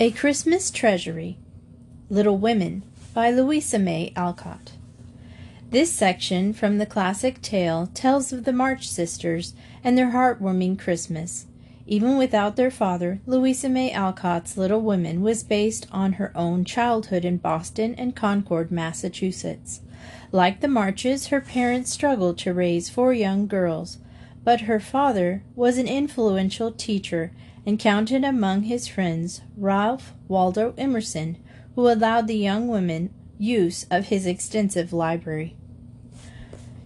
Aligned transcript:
A 0.00 0.12
Christmas 0.12 0.70
Treasury 0.70 1.38
Little 2.08 2.38
Women 2.38 2.84
by 3.12 3.32
Louisa 3.32 3.80
May 3.80 4.12
Alcott. 4.14 4.74
This 5.70 5.92
section 5.92 6.52
from 6.52 6.78
the 6.78 6.86
classic 6.86 7.42
tale 7.42 7.88
tells 7.94 8.32
of 8.32 8.44
the 8.44 8.52
March 8.52 8.86
sisters 8.86 9.54
and 9.82 9.98
their 9.98 10.12
heartwarming 10.12 10.78
Christmas. 10.78 11.46
Even 11.84 12.16
without 12.16 12.54
their 12.54 12.70
father, 12.70 13.18
Louisa 13.26 13.68
May 13.68 13.90
Alcott's 13.90 14.56
Little 14.56 14.82
Women 14.82 15.20
was 15.20 15.42
based 15.42 15.88
on 15.90 16.12
her 16.12 16.30
own 16.36 16.64
childhood 16.64 17.24
in 17.24 17.38
Boston 17.38 17.96
and 17.96 18.14
Concord, 18.14 18.70
Massachusetts. 18.70 19.80
Like 20.30 20.60
the 20.60 20.68
Marches, 20.68 21.26
her 21.26 21.40
parents 21.40 21.90
struggled 21.90 22.38
to 22.38 22.54
raise 22.54 22.88
four 22.88 23.12
young 23.12 23.48
girls, 23.48 23.98
but 24.44 24.60
her 24.60 24.78
father 24.78 25.42
was 25.56 25.76
an 25.76 25.88
influential 25.88 26.70
teacher 26.70 27.32
and 27.68 27.78
counted 27.78 28.24
among 28.24 28.62
his 28.62 28.88
friends 28.88 29.42
Ralph 29.54 30.14
Waldo 30.26 30.72
Emerson, 30.78 31.36
who 31.74 31.86
allowed 31.86 32.26
the 32.26 32.34
young 32.34 32.66
women 32.66 33.12
use 33.38 33.84
of 33.90 34.06
his 34.06 34.24
extensive 34.24 34.90
library. 34.90 35.54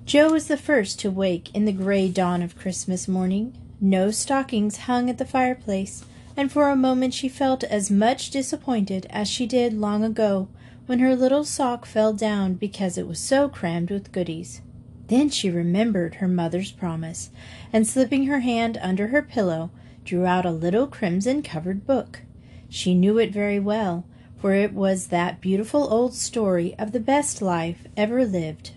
Jo 0.07 0.33
was 0.33 0.49
the 0.49 0.57
first 0.57 0.99
to 0.99 1.09
wake 1.09 1.55
in 1.55 1.67
the 1.67 1.73
gray 1.73 2.09
dawn 2.09 2.43
of 2.43 2.59
Christmas 2.59 3.07
morning. 3.07 3.57
No 3.81 4.11
stockings 4.11 4.79
hung 4.79 5.09
at 5.09 5.19
the 5.19 5.25
fireplace, 5.25 6.05
and 6.37 6.51
for 6.51 6.69
a 6.69 6.75
moment 6.75 7.15
she 7.15 7.29
felt 7.29 7.63
as 7.63 7.89
much 7.89 8.30
disappointed 8.30 9.07
as 9.09 9.29
she 9.29 9.47
did 9.47 9.73
long 9.73 10.03
ago 10.03 10.49
when 10.87 10.99
her 10.99 11.15
little 11.15 11.45
sock 11.45 11.87
fell 11.87 12.13
down 12.13 12.55
because 12.55 12.99
it 12.99 13.07
was 13.07 13.21
so 13.21 13.49
crammed 13.49 13.93
with 13.93 14.11
goodies. 14.11 14.63
Then 15.07 15.30
she 15.30 15.49
remembered 15.49 16.17
her 16.17 16.27
mother's 16.27 16.73
promise, 16.73 17.30
and 17.73 17.87
slipping 17.87 18.27
her 18.27 18.41
hand 18.41 18.80
under 18.83 19.07
her 19.09 19.23
pillow, 19.23 19.71
drew 20.05 20.27
out 20.27 20.45
a 20.45 20.51
little 20.51 20.87
crimson 20.87 21.43
covered 21.43 21.87
book. 21.87 22.23
She 22.69 22.95
knew 22.95 23.19
it 23.19 23.33
very 23.33 23.61
well, 23.61 24.07
for 24.39 24.55
it 24.55 24.73
was 24.73 25.07
that 25.07 25.41
beautiful 25.41 25.93
old 25.93 26.15
story 26.15 26.75
of 26.79 26.93
the 26.93 27.01
best 27.01 27.41
life 27.41 27.87
ever 27.97 28.25
lived. 28.25 28.73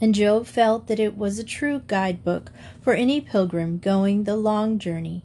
And 0.00 0.14
Jo 0.14 0.44
felt 0.44 0.86
that 0.86 1.00
it 1.00 1.16
was 1.16 1.38
a 1.38 1.44
true 1.44 1.82
guide-book 1.86 2.52
for 2.80 2.94
any 2.94 3.20
pilgrim 3.20 3.78
going 3.78 4.24
the 4.24 4.36
long 4.36 4.78
journey. 4.78 5.24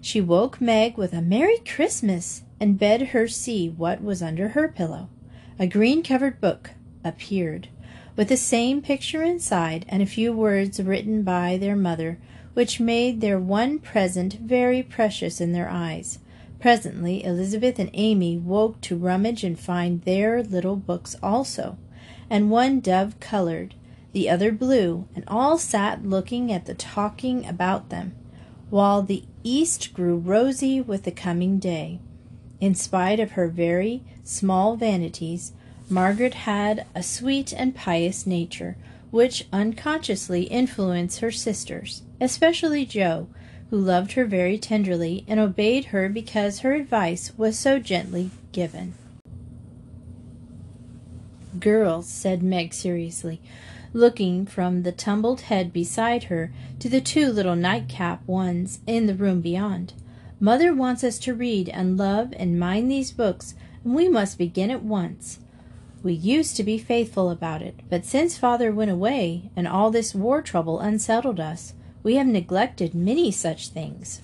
She 0.00 0.20
woke 0.20 0.60
Meg 0.60 0.96
with 0.96 1.12
a 1.12 1.20
Merry 1.20 1.58
Christmas 1.58 2.42
and 2.60 2.78
bade 2.78 3.08
her 3.08 3.26
see 3.26 3.68
what 3.68 4.02
was 4.02 4.22
under 4.22 4.50
her 4.50 4.68
pillow. 4.68 5.08
A 5.58 5.66
green 5.66 6.02
covered 6.02 6.40
book 6.40 6.70
appeared, 7.04 7.68
with 8.14 8.28
the 8.28 8.36
same 8.36 8.80
picture 8.80 9.22
inside 9.22 9.84
and 9.88 10.02
a 10.02 10.06
few 10.06 10.32
words 10.32 10.80
written 10.80 11.22
by 11.22 11.56
their 11.56 11.76
mother 11.76 12.18
which 12.58 12.80
made 12.80 13.20
their 13.20 13.38
one 13.38 13.78
present 13.78 14.32
very 14.32 14.82
precious 14.82 15.40
in 15.40 15.52
their 15.52 15.68
eyes. 15.68 16.18
Presently 16.58 17.22
Elizabeth 17.22 17.78
and 17.78 17.88
Amy 17.92 18.36
woke 18.36 18.80
to 18.80 18.96
rummage 18.96 19.44
and 19.44 19.56
find 19.56 20.02
their 20.02 20.42
little 20.42 20.74
books 20.74 21.14
also, 21.22 21.78
and 22.28 22.50
one 22.50 22.80
dove 22.80 23.14
colored, 23.20 23.76
the 24.10 24.28
other 24.28 24.50
blue, 24.50 25.06
and 25.14 25.22
all 25.28 25.56
sat 25.56 26.04
looking 26.04 26.50
at 26.50 26.66
the 26.66 26.74
talking 26.74 27.46
about 27.46 27.90
them, 27.90 28.12
while 28.70 29.02
the 29.02 29.22
east 29.44 29.94
grew 29.94 30.16
rosy 30.16 30.80
with 30.80 31.04
the 31.04 31.12
coming 31.12 31.60
day. 31.60 32.00
In 32.60 32.74
spite 32.74 33.20
of 33.20 33.30
her 33.30 33.46
very 33.46 34.02
small 34.24 34.74
vanities, 34.74 35.52
Margaret 35.88 36.34
had 36.34 36.86
a 36.92 37.04
sweet 37.04 37.52
and 37.52 37.72
pious 37.72 38.26
nature, 38.26 38.76
which 39.12 39.46
unconsciously 39.52 40.42
influenced 40.42 41.20
her 41.20 41.30
sisters 41.30 42.02
especially 42.20 42.84
Jo, 42.84 43.28
who 43.70 43.76
loved 43.78 44.12
her 44.12 44.24
very 44.24 44.58
tenderly 44.58 45.24
and 45.28 45.38
obeyed 45.38 45.86
her 45.86 46.08
because 46.08 46.60
her 46.60 46.72
advice 46.72 47.32
was 47.36 47.58
so 47.58 47.78
gently 47.78 48.30
given. 48.52 48.94
Girls, 51.58 52.06
said 52.08 52.42
Meg 52.42 52.72
seriously, 52.72 53.40
looking 53.92 54.46
from 54.46 54.82
the 54.82 54.92
tumbled 54.92 55.42
head 55.42 55.72
beside 55.72 56.24
her 56.24 56.52
to 56.78 56.88
the 56.88 57.00
two 57.00 57.28
little 57.28 57.56
nightcap 57.56 58.26
ones 58.26 58.80
in 58.86 59.06
the 59.06 59.14
room 59.14 59.40
beyond. 59.40 59.92
Mother 60.40 60.72
wants 60.72 61.02
us 61.02 61.18
to 61.20 61.34
read 61.34 61.68
and 61.70 61.96
love 61.96 62.32
and 62.36 62.60
mind 62.60 62.90
these 62.90 63.10
books, 63.10 63.54
and 63.82 63.94
we 63.94 64.08
must 64.08 64.38
begin 64.38 64.70
at 64.70 64.84
once. 64.84 65.40
We 66.02 66.12
used 66.12 66.56
to 66.56 66.62
be 66.62 66.78
faithful 66.78 67.28
about 67.28 67.60
it, 67.60 67.80
but 67.90 68.04
since 68.04 68.38
father 68.38 68.70
went 68.70 68.90
away 68.90 69.50
and 69.56 69.66
all 69.66 69.90
this 69.90 70.14
war 70.14 70.40
trouble 70.40 70.78
unsettled 70.78 71.40
us, 71.40 71.74
we 72.02 72.16
have 72.16 72.26
neglected 72.26 72.94
many 72.94 73.30
such 73.30 73.68
things. 73.68 74.20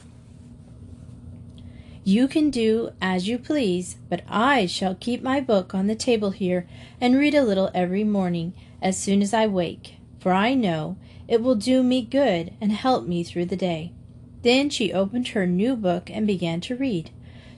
You 2.07 2.29
can 2.29 2.51
do 2.51 2.91
as 3.01 3.29
you 3.29 3.39
please, 3.39 3.97
but 4.11 4.23
I 4.29 4.67
shall 4.67 4.95
keep 4.95 5.23
my 5.23 5.41
book 5.41 5.75
on 5.75 5.87
the 5.87 5.95
table 5.95 6.33
here 6.33 6.67
and 7.01 7.17
read 7.17 7.34
a 7.34 7.43
little 7.43 7.71
every 7.75 8.05
morning 8.05 8.53
as 8.83 8.99
soon 8.99 9.23
as 9.23 9.33
I 9.33 9.47
wake, 9.47 9.95
for 10.19 10.33
I 10.33 10.53
know 10.53 10.99
it 11.27 11.41
will 11.41 11.55
do 11.55 11.83
me 11.83 12.03
good 12.03 12.53
and 12.61 12.73
help 12.73 13.07
me 13.07 13.25
through 13.25 13.47
the 13.47 13.57
day. 13.57 13.93
Then 14.43 14.69
she 14.69 14.93
opened 14.93 15.29
her 15.29 15.47
new 15.47 15.75
book 15.77 16.11
and 16.11 16.27
began 16.27 16.61
to 16.63 16.77
read. 16.77 17.11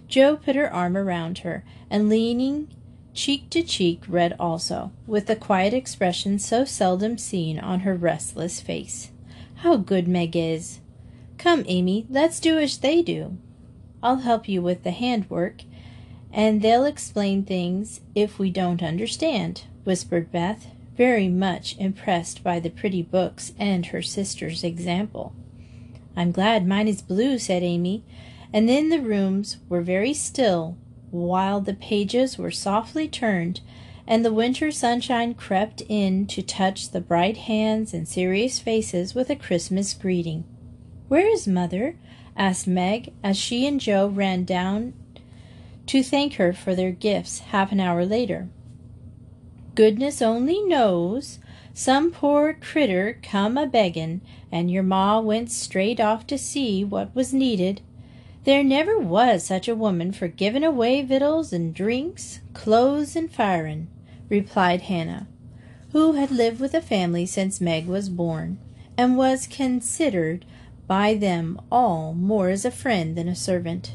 Jo 0.06 0.36
put 0.36 0.54
her 0.54 0.72
arm 0.72 0.96
around 0.96 1.38
her, 1.38 1.64
and 1.90 2.08
leaning 2.08 2.68
cheek 3.12 3.50
to 3.50 3.62
cheek, 3.64 4.04
read 4.06 4.36
also, 4.38 4.92
with 5.08 5.26
the 5.26 5.34
quiet 5.34 5.74
expression 5.74 6.38
so 6.38 6.64
seldom 6.64 7.18
seen 7.18 7.58
on 7.58 7.80
her 7.80 7.96
restless 7.96 8.60
face. 8.60 9.10
How 9.60 9.76
good 9.76 10.06
Meg 10.06 10.36
is! 10.36 10.80
Come, 11.38 11.64
Amy, 11.66 12.06
let's 12.10 12.40
do 12.40 12.58
as 12.58 12.76
they 12.76 13.00
do. 13.02 13.38
I'll 14.02 14.18
help 14.18 14.48
you 14.48 14.60
with 14.60 14.82
the 14.82 14.90
handwork, 14.90 15.62
and 16.30 16.60
they'll 16.60 16.84
explain 16.84 17.42
things 17.42 18.00
if 18.14 18.38
we 18.38 18.50
don't 18.50 18.82
understand, 18.82 19.64
whispered 19.84 20.30
Beth, 20.30 20.66
very 20.96 21.28
much 21.28 21.76
impressed 21.78 22.44
by 22.44 22.60
the 22.60 22.70
pretty 22.70 23.02
books 23.02 23.54
and 23.58 23.86
her 23.86 24.02
sister's 24.02 24.62
example. 24.62 25.34
I'm 26.14 26.32
glad 26.32 26.66
mine 26.66 26.88
is 26.88 27.00
blue, 27.02 27.38
said 27.38 27.62
Amy, 27.62 28.04
and 28.52 28.68
then 28.68 28.90
the 28.90 29.00
rooms 29.00 29.56
were 29.68 29.82
very 29.82 30.12
still 30.12 30.76
while 31.10 31.60
the 31.60 31.74
pages 31.74 32.36
were 32.36 32.50
softly 32.50 33.08
turned 33.08 33.60
and 34.06 34.24
the 34.24 34.32
winter 34.32 34.70
sunshine 34.70 35.34
crept 35.34 35.82
in 35.88 36.26
to 36.26 36.42
touch 36.42 36.90
the 36.90 37.00
bright 37.00 37.36
hands 37.36 37.92
and 37.92 38.06
serious 38.06 38.58
faces 38.58 39.14
with 39.14 39.28
a 39.30 39.36
Christmas 39.36 39.94
greeting. 39.94 40.44
Where 41.08 41.26
is 41.26 41.48
mother? 41.48 41.96
asked 42.36 42.66
Meg 42.66 43.12
as 43.24 43.36
she 43.36 43.66
and 43.66 43.80
Jo 43.80 44.06
ran 44.06 44.44
down 44.44 44.92
to 45.86 46.02
thank 46.02 46.34
her 46.34 46.52
for 46.52 46.74
their 46.74 46.90
gifts 46.90 47.38
half 47.38 47.72
an 47.72 47.80
hour 47.80 48.04
later. 48.04 48.48
Goodness 49.74 50.22
only 50.22 50.62
knows. 50.62 51.38
Some 51.74 52.10
poor 52.10 52.54
critter 52.54 53.18
come 53.22 53.58
a 53.58 53.66
beggin', 53.66 54.20
and 54.50 54.70
your 54.70 54.82
ma 54.82 55.20
went 55.20 55.50
straight 55.50 56.00
off 56.00 56.26
to 56.28 56.38
see 56.38 56.82
what 56.82 57.14
was 57.14 57.34
needed. 57.34 57.82
There 58.44 58.64
never 58.64 58.98
was 58.98 59.44
such 59.44 59.68
a 59.68 59.74
woman 59.74 60.12
for 60.12 60.28
givin' 60.28 60.64
away 60.64 61.02
victuals 61.02 61.52
and 61.52 61.74
drinks, 61.74 62.40
clothes 62.54 63.14
and 63.16 63.30
firin' 63.30 63.88
replied 64.28 64.82
Hannah, 64.82 65.26
who 65.92 66.12
had 66.12 66.30
lived 66.30 66.60
with 66.60 66.72
the 66.72 66.80
family 66.80 67.26
since 67.26 67.60
Meg 67.60 67.86
was 67.86 68.08
born, 68.08 68.58
and 68.96 69.16
was 69.16 69.46
considered 69.46 70.44
by 70.86 71.14
them 71.14 71.60
all 71.70 72.14
more 72.14 72.48
as 72.48 72.64
a 72.64 72.70
friend 72.70 73.16
than 73.16 73.28
a 73.28 73.34
servant. 73.34 73.92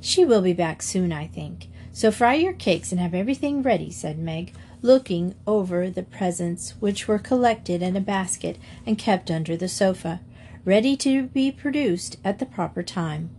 She 0.00 0.24
will 0.24 0.42
be 0.42 0.52
back 0.52 0.82
soon, 0.82 1.12
I 1.12 1.26
think. 1.26 1.68
So 1.92 2.10
fry 2.10 2.34
your 2.34 2.52
cakes 2.52 2.90
and 2.90 3.00
have 3.00 3.14
everything 3.14 3.62
ready, 3.62 3.90
said 3.90 4.18
Meg, 4.18 4.54
looking 4.80 5.34
over 5.46 5.88
the 5.90 6.02
presents 6.02 6.74
which 6.80 7.06
were 7.06 7.18
collected 7.18 7.82
in 7.82 7.96
a 7.96 8.00
basket 8.00 8.58
and 8.86 8.98
kept 8.98 9.30
under 9.30 9.56
the 9.56 9.68
sofa, 9.68 10.20
ready 10.64 10.96
to 10.96 11.24
be 11.24 11.52
produced 11.52 12.16
at 12.24 12.38
the 12.38 12.46
proper 12.46 12.82
time. 12.82 13.30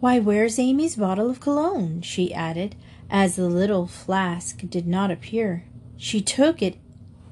Why, 0.00 0.18
where's 0.18 0.58
Amy's 0.58 0.96
bottle 0.96 1.28
of 1.30 1.40
cologne? 1.40 2.00
she 2.00 2.32
added, 2.32 2.74
as 3.10 3.36
the 3.36 3.48
little 3.48 3.86
flask 3.86 4.60
did 4.68 4.86
not 4.86 5.10
appear. 5.10 5.64
She 5.96 6.20
took 6.20 6.62
it 6.62 6.76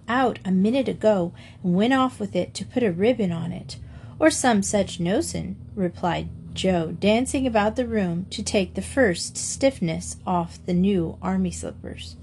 out 0.08 0.38
a 0.44 0.50
minute 0.50 0.88
ago 0.88 1.32
and 1.62 1.74
went 1.74 1.94
off 1.94 2.18
with 2.18 2.34
it 2.34 2.54
to 2.54 2.64
put 2.64 2.82
a 2.82 2.92
ribbon 2.92 3.30
on 3.30 3.52
it, 3.52 3.76
or 4.18 4.30
some 4.30 4.62
such 4.62 5.00
notion, 5.00 5.56
replied 5.74 6.28
Jo, 6.54 6.92
dancing 6.98 7.46
about 7.46 7.76
the 7.76 7.86
room 7.86 8.26
to 8.30 8.42
take 8.42 8.74
the 8.74 8.82
first 8.82 9.36
stiffness 9.36 10.16
off 10.26 10.58
the 10.66 10.74
new 10.74 11.16
army 11.22 11.52
slippers. 11.52 12.16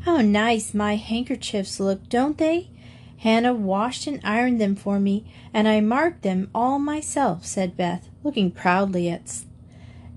How 0.00 0.16
nice 0.16 0.74
my 0.74 0.96
handkerchiefs 0.96 1.78
look, 1.78 2.08
don't 2.08 2.38
they? 2.38 2.70
Hannah 3.18 3.52
washed 3.52 4.06
and 4.06 4.18
ironed 4.24 4.60
them 4.60 4.74
for 4.74 4.98
me, 4.98 5.30
and 5.52 5.68
I 5.68 5.80
marked 5.80 6.22
them 6.22 6.50
all 6.54 6.78
myself, 6.78 7.44
said 7.44 7.76
Beth, 7.76 8.08
looking 8.24 8.50
proudly 8.50 9.10
at 9.10 9.28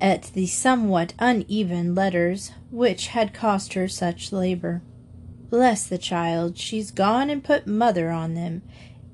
at 0.04 0.24
the 0.34 0.46
somewhat 0.46 1.14
uneven 1.18 1.96
letters 1.96 2.52
which 2.70 3.08
had 3.08 3.34
cost 3.34 3.74
her 3.74 3.88
such 3.88 4.34
labor. 4.34 4.82
Bless 5.50 5.88
the 5.88 5.98
child, 5.98 6.58
she's 6.58 6.92
gone 6.92 7.30
and 7.30 7.42
put 7.42 7.66
mother 7.66 8.10
on 8.12 8.34
them 8.34 8.62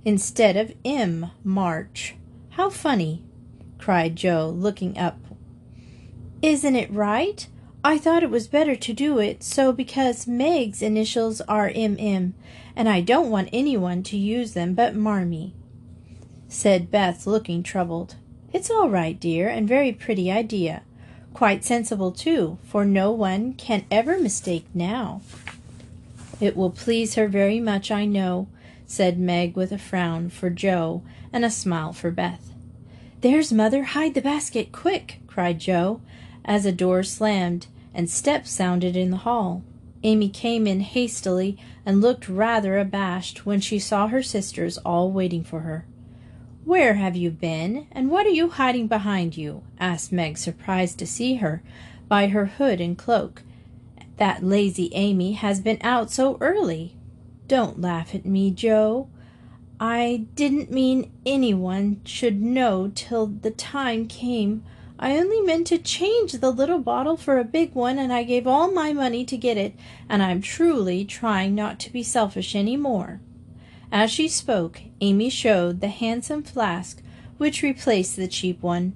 instead 0.04 0.58
of 0.58 0.74
M. 0.84 1.30
March. 1.44 2.16
How 2.52 2.72
funny! 2.72 3.24
cried 3.78 4.16
Jo, 4.16 4.50
looking 4.50 4.98
up 4.98 5.20
Isn't 6.42 6.76
it 6.76 6.92
right? 6.92 7.48
I 7.84 8.00
thought 8.00 8.24
it 8.24 8.32
was 8.32 8.48
better 8.48 8.76
to 8.76 8.94
do 8.94 9.20
it 9.20 9.44
so 9.44 9.72
because 9.72 10.28
Meg's 10.28 10.82
initials 10.82 11.40
are 11.42 11.70
MM, 11.70 12.34
and 12.76 12.90
I 12.90 13.02
don't 13.02 13.30
want 13.30 13.50
anyone 13.54 14.02
to 14.04 14.18
use 14.18 14.54
them 14.54 14.74
but 14.74 14.96
Marmee, 14.96 15.54
said 16.48 16.90
Beth, 16.90 17.28
looking 17.28 17.62
troubled. 17.62 18.16
It's 18.51 18.72
all 18.72 18.90
right, 18.90 19.19
dear, 19.19 19.48
and 19.48 19.68
very 19.68 19.92
pretty 19.92 20.31
idea. 20.31 20.81
Quite 21.36 21.63
sensible, 21.63 22.12
too, 22.12 22.57
for 22.63 22.84
no 22.84 23.12
one 23.12 23.54
can 23.54 23.86
ever 23.92 24.18
mistake 24.18 24.66
now. 24.74 25.22
It 26.42 26.57
will 26.57 26.72
please 26.72 27.16
her 27.16 27.28
very 27.28 27.60
much, 27.60 27.92
I 27.92 28.06
know, 28.06 28.48
said 28.88 29.19
Meg 29.19 29.56
with 29.56 29.72
a 29.72 29.78
frown 29.78 30.30
for 30.30 30.50
Jo 30.50 31.04
and 31.31 31.46
a 31.46 31.51
smile 31.51 31.94
for 31.94 32.10
Beth. 32.10 32.51
There's 33.22 33.54
mother, 33.54 33.84
hide 33.84 34.16
the 34.16 34.22
basket, 34.22 34.72
quick, 34.72 35.19
cried 35.28 35.60
Jo, 35.60 36.02
as 36.44 36.66
a 36.66 36.72
door 36.72 37.04
slammed 37.04 37.68
and 37.94 38.10
steps 38.10 38.50
sounded 38.50 38.95
in 38.95 39.12
the 39.12 39.18
hall. 39.18 39.62
Amy 40.02 40.30
came 40.30 40.66
in 40.66 40.80
hastily 40.80 41.57
and 41.86 42.02
looked 42.02 42.28
rather 42.28 42.80
abashed 42.80 43.45
when 43.45 43.60
she 43.60 43.78
saw 43.78 44.07
her 44.07 44.24
sisters 44.24 44.80
all 44.80 45.12
waiting 45.12 45.44
for 45.44 45.60
her. 45.60 45.86
Where 46.69 46.94
have 46.94 47.16
you 47.16 47.31
been, 47.31 47.88
and 47.92 48.12
what 48.12 48.27
are 48.27 48.30
you 48.30 48.50
hiding 48.50 48.86
behind 48.86 49.36
you? 49.36 49.63
asked 49.80 50.12
Meg, 50.12 50.38
surprised 50.38 51.00
to 51.00 51.07
see 51.07 51.38
her 51.38 51.63
by 52.07 52.27
her 52.27 52.45
hood 52.45 52.80
and 52.80 52.95
cloak. 52.95 53.42
That 54.18 54.44
lazy 54.44 54.92
Amy 54.94 55.31
has 55.31 55.62
been 55.62 55.80
out 55.81 56.12
so 56.12 56.38
early. 56.39 56.95
Don't 57.48 57.81
laugh 57.81 58.13
at 58.13 58.24
me, 58.24 58.51
Jo. 58.51 59.10
I 59.80 60.27
didn't 60.36 60.69
mean 60.69 61.12
anyone 61.25 62.01
should 62.06 62.39
know 62.39 62.92
till 62.94 63.25
the 63.25 63.50
time 63.50 64.06
came. 64.06 64.63
I 65.00 65.18
only 65.18 65.42
meant 65.42 65.66
to 65.68 65.80
change 65.80 66.33
the 66.33 66.51
little 66.51 66.77
bottle 66.77 67.18
for 67.18 67.39
a 67.39 67.44
big 67.44 67.74
one, 67.74 67.98
and 67.98 68.13
I 68.13 68.21
gave 68.21 68.45
all 68.45 68.71
my 68.71 68.94
money 68.94 69.25
to 69.25 69.38
get 69.38 69.57
it, 69.57 69.74
and 70.07 70.21
I'm 70.21 70.39
truly 70.39 71.04
trying 71.04 71.56
not 71.56 71.80
to 71.80 71.92
be 71.92 72.04
selfish 72.04 72.54
any 72.54 72.77
more. 72.77 73.21
As 73.92 74.12
she 74.12 74.28
spoke, 74.28 74.82
Amy 75.02 75.30
showed 75.30 75.82
the 75.82 75.88
handsome 75.88 76.44
flask 76.44 77.02
which 77.38 77.64
replaced 77.64 78.16
the 78.16 78.28
cheap 78.28 78.62
one, 78.62 78.94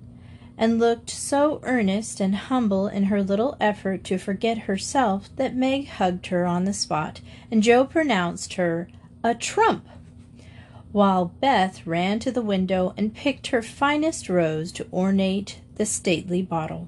and 0.58 0.80
looked 0.80 1.10
so 1.10 1.60
earnest 1.64 2.20
and 2.20 2.36
humble 2.36 2.88
in 2.88 3.06
her 3.06 3.24
little 3.24 3.58
effort 3.60 4.04
to 4.04 4.18
forget 4.18 4.60
herself 4.60 5.30
that 5.38 5.56
Meg 5.56 5.88
hugged 5.88 6.28
her 6.28 6.46
on 6.46 6.66
the 6.66 6.74
spot, 6.74 7.22
and 7.50 7.64
Jo 7.64 7.86
pronounced 7.86 8.54
her 8.54 8.88
a 9.24 9.34
trump 9.34 9.88
while 10.92 11.34
Beth 11.42 11.88
ran 11.88 12.20
to 12.20 12.32
the 12.32 12.42
window 12.42 12.94
and 12.96 13.16
picked 13.16 13.48
her 13.48 13.64
finest 13.64 14.30
rose 14.30 14.72
to 14.72 14.88
ornate 14.94 15.60
the 15.76 15.88
stately 15.88 16.42
bottle. 16.42 16.88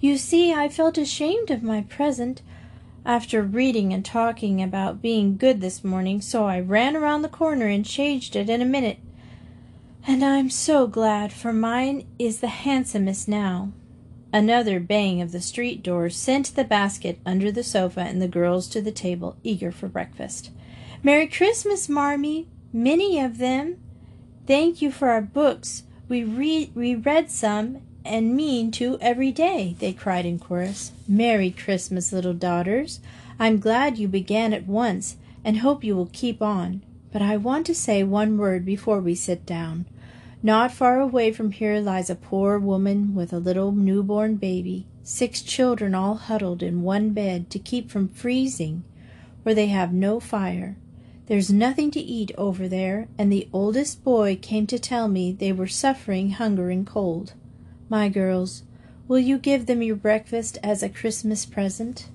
You 0.00 0.16
see, 0.16 0.52
I 0.52 0.68
felt 0.68 0.96
ashamed 0.96 1.50
of 1.50 1.64
my 1.64 1.82
present 1.82 2.40
after 3.04 3.42
reading 3.42 3.92
and 3.92 4.04
talking 4.04 4.62
about 4.62 5.02
being 5.02 5.36
good 5.36 5.60
this 5.60 5.82
morning, 5.82 6.20
so 6.20 6.46
I 6.46 6.60
ran 6.60 6.96
around 6.96 7.22
the 7.22 7.28
corner 7.28 7.66
and 7.66 7.84
changed 7.84 8.36
it 8.36 8.50
in 8.50 8.60
a 8.60 8.66
minute. 8.66 8.98
And 10.06 10.24
I'm 10.24 10.50
so 10.50 10.86
glad, 10.86 11.32
for 11.32 11.52
mine 11.52 12.06
is 12.18 12.40
the 12.40 12.48
handsomest 12.48 13.28
now. 13.28 13.72
Another 14.32 14.78
bang 14.78 15.20
of 15.20 15.32
the 15.32 15.40
street 15.40 15.82
door 15.82 16.08
sent 16.08 16.54
the 16.54 16.64
basket 16.64 17.18
under 17.26 17.50
the 17.50 17.64
sofa 17.64 18.00
and 18.00 18.22
the 18.22 18.28
girls 18.28 18.68
to 18.68 18.80
the 18.80 18.92
table, 18.92 19.36
eager 19.42 19.72
for 19.72 19.88
breakfast. 19.88 20.50
Merry 21.02 21.26
Christmas, 21.26 21.88
Marmee, 21.88 22.46
many 22.72 23.18
of 23.18 23.38
them. 23.38 23.78
Thank 24.46 24.80
you 24.80 24.92
for 24.92 25.08
our 25.08 25.22
books. 25.22 25.84
We 26.08 26.24
read 26.24 26.74
we 26.74 26.94
read 26.94 27.30
some 27.30 27.82
and 28.04 28.34
mean 28.34 28.70
to 28.72 28.98
every 29.00 29.32
day, 29.32 29.76
they 29.78 29.92
cried 29.92 30.26
in 30.26 30.38
chorus. 30.38 30.92
Merry 31.06 31.50
Christmas, 31.50 32.12
little 32.12 32.34
daughters. 32.34 33.00
I'm 33.38 33.58
glad 33.58 33.98
you 33.98 34.08
began 34.08 34.52
at 34.52 34.66
once 34.66 35.16
and 35.44 35.58
hope 35.58 35.84
you 35.84 35.96
will 35.96 36.10
keep 36.12 36.42
on. 36.42 36.82
But 37.12 37.22
I 37.22 37.36
want 37.36 37.66
to 37.66 37.74
say 37.74 38.02
one 38.02 38.38
word 38.38 38.64
before 38.64 39.00
we 39.00 39.14
sit 39.14 39.44
down. 39.44 39.86
Not 40.42 40.72
far 40.72 41.00
away 41.00 41.32
from 41.32 41.50
here 41.50 41.80
lies 41.80 42.08
a 42.08 42.14
poor 42.14 42.58
woman 42.58 43.14
with 43.14 43.32
a 43.32 43.38
little 43.38 43.72
newborn 43.72 44.36
baby, 44.36 44.86
six 45.02 45.42
children 45.42 45.94
all 45.94 46.14
huddled 46.14 46.62
in 46.62 46.82
one 46.82 47.10
bed 47.10 47.50
to 47.50 47.58
keep 47.58 47.90
from 47.90 48.08
freezing, 48.08 48.84
where 49.42 49.54
they 49.54 49.66
have 49.66 49.92
no 49.92 50.20
fire. 50.20 50.76
There's 51.26 51.52
nothing 51.52 51.90
to 51.92 52.00
eat 52.00 52.32
over 52.38 52.68
there, 52.68 53.08
and 53.18 53.30
the 53.30 53.48
oldest 53.52 54.02
boy 54.02 54.38
came 54.40 54.66
to 54.68 54.78
tell 54.78 55.08
me 55.08 55.30
they 55.30 55.52
were 55.52 55.68
suffering 55.68 56.30
hunger 56.30 56.70
and 56.70 56.86
cold. 56.86 57.34
My 57.90 58.08
girls, 58.08 58.62
will 59.08 59.18
you 59.18 59.36
give 59.36 59.66
them 59.66 59.82
your 59.82 59.96
breakfast 59.96 60.58
as 60.62 60.80
a 60.80 60.88
Christmas 60.88 61.44
present? 61.44 62.06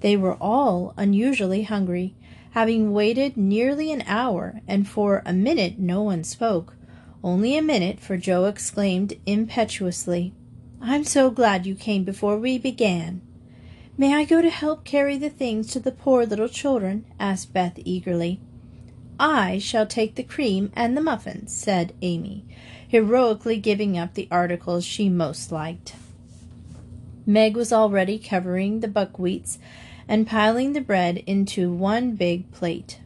They 0.00 0.16
were 0.16 0.34
all 0.40 0.92
unusually 0.96 1.62
hungry, 1.62 2.16
having 2.50 2.92
waited 2.92 3.36
nearly 3.36 3.92
an 3.92 4.02
hour, 4.08 4.60
and 4.66 4.88
for 4.88 5.22
a 5.24 5.32
minute 5.32 5.78
no 5.78 6.02
one 6.02 6.24
spoke. 6.24 6.76
Only 7.22 7.56
a 7.56 7.62
minute, 7.62 8.00
for 8.00 8.16
Jo 8.16 8.46
exclaimed 8.46 9.14
impetuously, 9.24 10.32
I'm 10.80 11.04
so 11.04 11.30
glad 11.30 11.64
you 11.64 11.76
came 11.76 12.02
before 12.02 12.36
we 12.36 12.58
began. 12.58 13.22
May 13.96 14.14
I 14.14 14.24
go 14.24 14.42
to 14.42 14.50
help 14.50 14.84
carry 14.84 15.16
the 15.16 15.30
things 15.30 15.68
to 15.68 15.78
the 15.78 15.92
poor 15.92 16.26
little 16.26 16.48
children? 16.48 17.04
asked 17.20 17.52
Beth 17.52 17.78
eagerly. 17.84 18.40
I 19.18 19.58
shall 19.58 19.86
take 19.86 20.16
the 20.16 20.24
cream 20.24 20.72
and 20.74 20.96
the 20.96 21.00
muffins, 21.00 21.54
said 21.54 21.94
Amy, 22.02 22.44
heroically 22.94 23.56
giving 23.56 23.98
up 23.98 24.14
the 24.14 24.28
articles 24.30 24.84
she 24.84 25.08
most 25.08 25.50
liked. 25.50 25.96
Meg 27.26 27.56
was 27.56 27.72
already 27.72 28.20
covering 28.20 28.78
the 28.78 28.86
buckwheats 28.86 29.58
and 30.06 30.28
piling 30.28 30.74
the 30.74 30.80
bread 30.80 31.16
into 31.26 31.72
one 31.72 32.14
big 32.14 32.48
plate. 32.52 33.00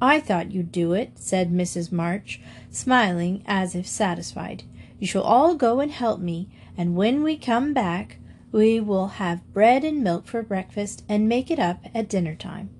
I 0.00 0.18
thought 0.18 0.50
you'd 0.50 0.72
do 0.72 0.92
it, 0.92 1.12
said 1.14 1.52
Mrs. 1.52 1.92
March, 1.92 2.40
smiling 2.72 3.44
as 3.46 3.76
if 3.76 3.86
satisfied. 3.86 4.64
You 4.98 5.06
shall 5.06 5.22
all 5.22 5.54
go 5.54 5.78
and 5.78 5.92
help 5.92 6.18
me, 6.18 6.48
and 6.76 6.96
when 6.96 7.22
we 7.22 7.36
come 7.36 7.72
back, 7.72 8.16
we 8.50 8.80
will 8.80 9.06
have 9.06 9.52
bread 9.52 9.84
and 9.84 10.02
milk 10.02 10.26
for 10.26 10.42
breakfast 10.42 11.04
and 11.08 11.28
make 11.28 11.48
it 11.48 11.60
up 11.60 11.84
at 11.94 12.08
dinner 12.08 12.34
time. 12.34 12.70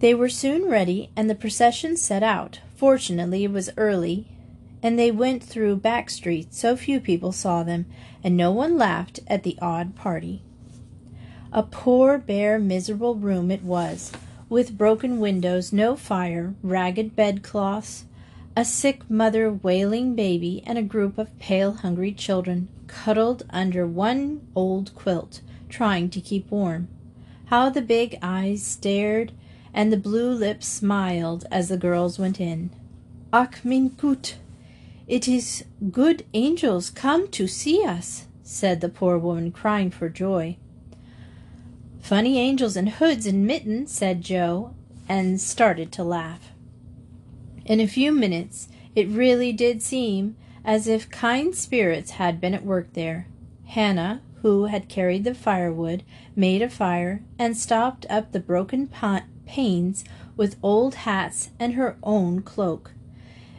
They 0.00 0.14
were 0.14 0.28
soon 0.28 0.68
ready, 0.68 1.10
and 1.14 1.30
the 1.30 1.36
procession 1.36 1.96
set 1.96 2.24
out. 2.24 2.58
Fortunately, 2.74 3.44
it 3.44 3.52
was 3.52 3.70
early, 3.76 4.26
and 4.82 4.98
they 4.98 5.10
went 5.10 5.42
through 5.42 5.76
back 5.76 6.10
streets 6.10 6.58
so 6.58 6.76
few 6.76 7.00
people 7.00 7.32
saw 7.32 7.62
them, 7.62 7.86
and 8.22 8.36
no 8.36 8.50
one 8.50 8.76
laughed 8.76 9.20
at 9.26 9.42
the 9.42 9.58
odd 9.60 9.94
party. 9.94 10.42
A 11.52 11.62
poor, 11.62 12.18
bare, 12.18 12.58
miserable 12.58 13.14
room 13.14 13.50
it 13.50 13.62
was, 13.62 14.12
with 14.48 14.78
broken 14.78 15.18
windows, 15.18 15.72
no 15.72 15.96
fire, 15.96 16.54
ragged 16.62 17.16
bedcloths, 17.16 18.04
a 18.56 18.64
sick 18.64 19.08
mother 19.10 19.52
wailing 19.52 20.14
baby, 20.14 20.62
and 20.66 20.78
a 20.78 20.82
group 20.82 21.18
of 21.18 21.38
pale, 21.38 21.72
hungry 21.72 22.12
children 22.12 22.68
cuddled 22.86 23.44
under 23.50 23.86
one 23.86 24.46
old 24.54 24.94
quilt, 24.94 25.40
trying 25.68 26.10
to 26.10 26.20
keep 26.20 26.50
warm. 26.50 26.88
How 27.46 27.70
the 27.70 27.82
big 27.82 28.18
eyes 28.20 28.62
stared 28.62 29.32
and 29.72 29.92
the 29.92 29.96
blue 29.96 30.30
lips 30.30 30.66
smiled 30.66 31.46
as 31.50 31.68
the 31.68 31.76
girls 31.76 32.18
went 32.18 32.40
in. 32.40 32.70
Ach, 33.32 33.64
mein 33.64 33.88
Gut, 33.90 34.36
it 35.08 35.26
is 35.26 35.64
good 35.90 36.24
angels 36.34 36.90
come 36.90 37.26
to 37.28 37.46
see 37.46 37.82
us, 37.84 38.26
said 38.42 38.80
the 38.80 38.88
poor 38.88 39.18
woman, 39.18 39.50
crying 39.50 39.90
for 39.90 40.08
joy. 40.08 40.56
Funny 42.00 42.38
angels 42.38 42.76
in 42.76 42.86
hoods 42.86 43.26
and 43.26 43.46
mittens, 43.46 43.90
said 43.90 44.20
Jo, 44.20 44.74
and 45.08 45.40
started 45.40 45.90
to 45.92 46.04
laugh. 46.04 46.52
In 47.64 47.80
a 47.80 47.86
few 47.86 48.12
minutes 48.12 48.68
it 48.94 49.08
really 49.08 49.52
did 49.52 49.82
seem 49.82 50.36
as 50.64 50.86
if 50.86 51.10
kind 51.10 51.54
spirits 51.54 52.12
had 52.12 52.40
been 52.40 52.54
at 52.54 52.64
work 52.64 52.92
there. 52.92 53.26
Hannah, 53.66 54.20
who 54.42 54.66
had 54.66 54.88
carried 54.88 55.24
the 55.24 55.34
firewood, 55.34 56.02
made 56.36 56.62
a 56.62 56.68
fire, 56.68 57.22
and 57.38 57.56
stopped 57.56 58.04
up 58.10 58.32
the 58.32 58.40
broken 58.40 58.88
panes 59.46 60.04
with 60.36 60.56
old 60.62 60.94
hats 60.94 61.50
and 61.58 61.74
her 61.74 61.96
own 62.02 62.42
cloak. 62.42 62.92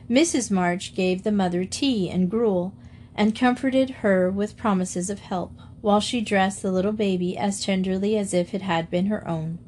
Mrs. 0.10 0.50
March 0.50 0.96
gave 0.96 1.24
the 1.24 1.32
mother 1.32 1.66
tea 1.66 2.10
and 2.10 2.32
gruel, 2.32 2.74
and 3.16 3.36
comforted 3.36 3.90
her 4.02 4.32
with 4.32 4.58
promises 4.58 5.10
of 5.10 5.20
help, 5.20 5.52
while 5.82 6.00
she 6.00 6.20
dressed 6.20 6.62
the 6.62 6.72
little 6.72 6.92
baby 6.92 7.38
as 7.38 7.64
tenderly 7.64 8.18
as 8.18 8.34
if 8.34 8.54
it 8.54 8.64
had 8.64 8.90
been 8.90 9.06
her 9.06 9.28
own. 9.28 9.60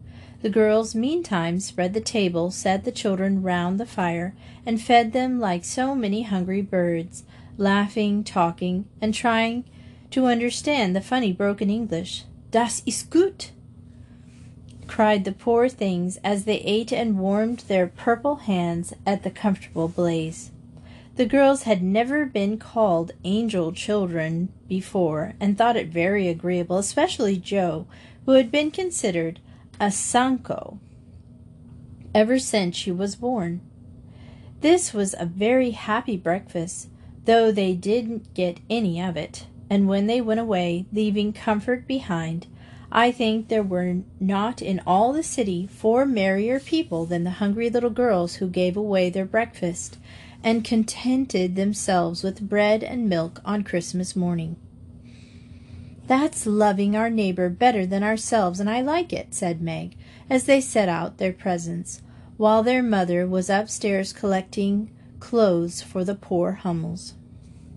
The 0.42 0.50
girls 0.50 0.96
meantime 0.96 1.60
spread 1.60 1.94
the 1.94 2.02
table, 2.02 2.50
set 2.50 2.84
the 2.84 2.92
children 2.92 3.44
round 3.44 3.80
the 3.80 3.86
fire, 3.86 4.34
and 4.66 4.82
fed 4.82 5.14
them 5.14 5.40
like 5.40 5.64
so 5.64 5.94
many 5.94 6.24
hungry 6.24 6.64
birds, 6.64 7.24
laughing, 7.58 8.24
talking, 8.24 8.86
and 9.00 9.14
trying 9.14 9.66
to 10.10 10.26
understand 10.26 10.96
the 10.96 11.02
funny 11.02 11.32
broken 11.32 11.70
English. 11.70 12.24
Das 12.50 12.82
ist 12.88 13.12
gut, 13.12 13.52
cried 14.92 15.24
the 15.24 15.32
poor 15.32 15.70
things 15.70 16.18
as 16.22 16.44
they 16.44 16.58
ate 16.58 16.92
and 16.92 17.18
warmed 17.18 17.60
their 17.70 17.88
purple 17.88 18.36
hands 18.36 18.94
at 19.06 19.24
the 19.24 19.32
comfortable 19.32 19.88
blaze. 19.88 20.52
The 21.16 21.26
girls 21.26 21.64
had 21.64 21.82
never 21.82 22.26
been 22.26 22.58
called 22.58 23.14
angel 23.24 23.72
children 23.72 24.52
before, 24.68 25.34
and 25.40 25.58
thought 25.58 25.78
it 25.78 25.88
very 25.88 26.28
agreeable, 26.28 26.78
especially 26.78 27.38
Jo, 27.38 27.88
who 28.26 28.34
had 28.34 28.52
been 28.52 28.70
considered 28.70 29.40
a 29.80 29.92
Sancho 29.92 30.78
ever 32.14 32.38
since 32.38 32.76
she 32.76 32.92
was 32.92 33.16
born. 33.16 33.62
This 34.60 34.94
was 34.94 35.16
a 35.18 35.26
very 35.26 35.72
happy 35.72 36.18
breakfast, 36.18 36.90
though 37.24 37.50
they 37.50 37.76
didn't 37.76 38.34
get 38.34 38.60
any 38.70 39.02
of 39.02 39.16
it, 39.16 39.46
and 39.70 39.88
when 39.88 40.08
they 40.08 40.20
went 40.20 40.42
away, 40.42 40.86
leaving 40.92 41.32
comfort 41.32 41.88
behind, 41.88 42.48
I 42.92 43.12
think 43.12 43.48
there 43.48 43.64
were 43.64 44.00
not 44.20 44.62
in 44.62 44.82
all 44.86 45.14
the 45.14 45.24
city 45.24 45.66
four 45.68 46.06
merrier 46.06 46.60
people 46.60 47.06
than 47.06 47.24
the 47.24 47.32
hungry 47.32 47.70
little 47.70 47.90
girls 47.90 48.36
who 48.36 48.50
gave 48.50 48.76
away 48.76 49.10
their 49.10 49.26
breakfast 49.26 49.98
and 50.44 50.66
contented 50.66 51.56
themselves 51.56 52.22
with 52.22 52.50
bread 52.50 52.84
and 52.84 53.08
milk 53.08 53.40
on 53.46 53.64
Christmas 53.64 54.16
morning. 54.16 54.58
That's 56.08 56.46
loving 56.46 56.96
our 56.96 57.10
neighbor 57.10 57.48
better 57.48 57.86
than 57.86 58.04
ourselves, 58.04 58.60
and 58.60 58.70
I 58.70 58.82
like 58.82 59.14
it, 59.14 59.34
said 59.34 59.62
Meg, 59.62 59.96
as 60.30 60.44
they 60.44 60.60
set 60.60 60.90
out 60.90 61.18
their 61.18 61.32
presents, 61.32 62.02
while 62.36 62.64
their 62.64 62.84
mother 62.84 63.26
was 63.26 63.50
upstairs 63.50 64.12
collecting 64.12 64.90
clothes 65.22 65.82
for 65.82 66.04
the 66.04 66.16
poor 66.16 66.54
Hummels. 66.54 67.14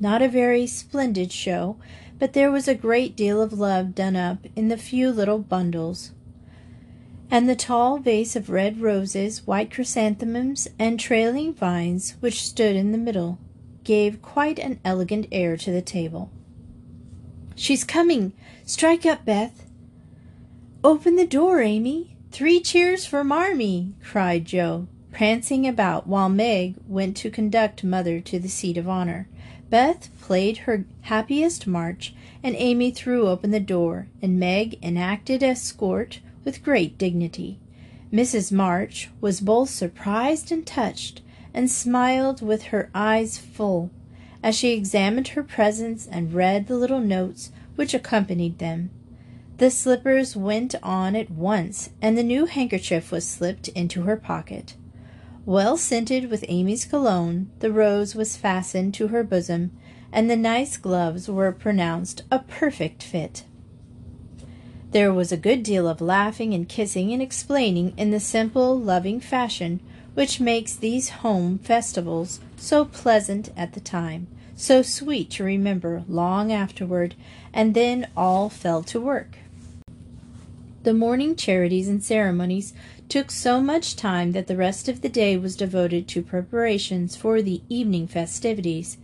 Not 0.00 0.23
a 0.23 0.28
very 0.28 0.66
splendid 0.66 1.30
show, 1.30 1.76
but 2.18 2.33
there 2.33 2.50
was 2.50 2.68
a 2.68 2.75
great 2.75 3.16
deal 3.16 3.42
of 3.42 3.52
love 3.52 3.94
done 3.94 4.16
up 4.16 4.47
in 4.54 4.68
the 4.68 4.76
few 4.76 5.11
little 5.11 5.38
bundles. 5.38 6.12
And 7.30 7.49
the 7.49 7.56
tall 7.56 7.99
vase 7.99 8.37
of 8.37 8.50
red 8.50 8.80
roses, 8.80 9.47
white 9.47 9.71
chrysanthemums, 9.71 10.68
and 10.78 11.00
trailing 11.00 11.52
vines 11.54 12.14
which 12.21 12.44
stood 12.44 12.76
in 12.76 12.92
the 12.92 12.99
middle 12.99 13.38
gave 13.83 14.23
quite 14.23 14.59
an 14.59 14.80
elegant 14.85 15.26
air 15.30 15.56
to 15.56 15.71
the 15.71 15.83
table. 15.83 16.30
She's 17.54 17.85
coming! 17.85 18.33
Strike 18.64 19.06
up, 19.06 19.25
Beth! 19.25 19.66
Open 20.83 21.16
the 21.16 21.26
door, 21.26 21.61
Amy! 21.61 22.16
Three 22.30 22.61
cheers 22.61 23.06
for 23.06 23.23
Marmee! 23.23 23.94
cried 24.02 24.44
Jo, 24.44 24.88
prancing 25.12 25.66
about 25.66 26.06
while 26.06 26.28
Meg 26.28 26.75
went 26.88 27.16
to 27.18 27.30
conduct 27.30 27.85
Mother 27.85 28.21
to 28.21 28.38
the 28.38 28.49
seat 28.49 28.76
of 28.76 28.88
honor. 28.88 29.28
Beth 29.75 30.09
played 30.21 30.59
her 30.59 30.85
happiest 31.00 31.66
march, 31.66 32.14
and 32.45 32.54
Amy 32.54 32.93
threw 32.93 33.26
open 33.26 33.50
the 33.50 33.59
door, 33.59 34.07
and 34.23 34.38
Meg 34.38 34.78
enacted 34.81 35.43
escort 35.43 36.21
with 36.45 36.62
great 36.62 36.97
dignity. 36.97 37.59
Mrs. 38.12 38.52
March 38.52 39.11
was 39.21 39.40
both 39.40 39.71
surprised 39.71 40.52
and 40.52 40.64
touched, 40.64 41.23
and 41.52 41.69
smiled 41.69 42.40
with 42.40 42.66
her 42.66 42.88
eyes 42.95 43.37
full, 43.37 43.90
as 44.45 44.54
she 44.54 44.71
examined 44.71 45.26
her 45.35 45.43
presents 45.43 46.07
and 46.07 46.35
read 46.35 46.69
the 46.69 46.76
little 46.76 47.00
notes 47.00 47.50
which 47.75 47.95
accompanied 47.95 48.61
them. 48.61 48.90
The 49.59 49.73
slippers 49.73 50.37
went 50.37 50.76
on 50.85 51.16
at 51.16 51.33
once, 51.33 51.90
and 52.00 52.16
the 52.16 52.23
new 52.23 52.47
handkerchief 52.47 53.11
was 53.11 53.28
slipped 53.28 53.66
into 53.66 54.02
her 54.02 54.16
pocket. 54.16 54.76
Well 55.47 55.77
scented 55.77 56.31
with 56.31 56.45
Amy's 56.49 56.87
cologne, 56.87 57.51
the 57.59 57.71
rose 57.71 58.15
was 58.15 58.37
fastened 58.37 58.95
to 58.95 59.09
her 59.09 59.23
bosom, 59.23 59.73
and 60.11 60.31
the 60.31 60.37
nice 60.37 60.79
gloves 60.79 61.29
were 61.29 61.53
pronounced 61.53 62.23
a 62.31 62.39
perfect 62.39 63.03
fit. 63.03 63.45
There 64.93 65.13
was 65.13 65.33
a 65.33 65.37
good 65.37 65.63
deal 65.63 65.87
of 65.87 66.01
laughing 66.01 66.55
and 66.55 66.67
kissing 66.67 67.13
and 67.13 67.21
explaining 67.21 67.93
in 67.99 68.11
the 68.11 68.21
simple, 68.21 68.79
loving 68.79 69.21
fashion 69.21 69.81
which 70.15 70.41
makes 70.41 70.75
these 70.75 71.11
home 71.11 71.59
festivals 71.59 72.41
so 72.57 72.87
pleasant 72.87 73.51
at 73.57 73.75
the 73.75 73.81
time, 73.81 74.29
so 74.57 74.81
sweet 74.81 75.29
to 75.33 75.45
remember 75.45 76.05
long 76.09 76.53
afterward, 76.53 77.15
and 77.53 77.75
then 77.75 78.07
all 78.17 78.49
fell 78.49 78.83
to 78.85 79.01
work. 79.01 79.39
The 80.85 80.95
morning 80.95 81.35
charities 81.35 81.89
and 81.89 82.05
ceremonies 82.05 82.73
took 83.09 83.31
so 83.31 83.61
much 83.61 83.97
time 83.97 84.33
that 84.33 84.47
the 84.47 84.57
rest 84.57 84.89
of 84.89 85.01
the 85.01 85.09
day 85.09 85.37
was 85.37 85.57
devoted 85.57 86.09
to 86.09 86.23
preparations 86.23 87.17
for 87.17 87.43
the 87.43 87.63
evening 87.69 88.07
festivities. 88.07 88.97